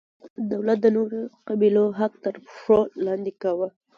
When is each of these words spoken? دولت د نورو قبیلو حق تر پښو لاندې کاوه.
دولت 0.51 0.77
د 0.81 0.87
نورو 0.97 1.19
قبیلو 1.47 1.85
حق 1.99 2.13
تر 2.23 2.35
پښو 2.45 2.79
لاندې 3.05 3.31
کاوه. 3.41 3.67